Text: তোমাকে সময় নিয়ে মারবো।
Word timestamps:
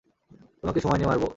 তোমাকে 0.61 0.79
সময় 0.79 0.97
নিয়ে 0.97 1.09
মারবো। 1.09 1.27